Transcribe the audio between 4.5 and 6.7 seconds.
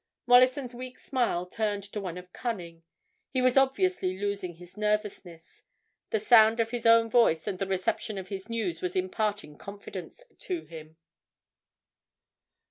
his nervousness; the sound